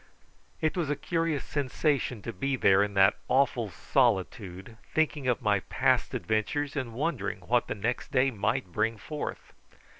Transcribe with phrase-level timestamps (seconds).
[0.61, 5.59] It was a curious sensation to be there in that awful solitude, thinking of my
[5.59, 9.53] past adventures, and wondering what the next day might bring forth.